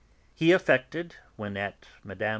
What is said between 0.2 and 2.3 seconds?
He affected, when at Mme.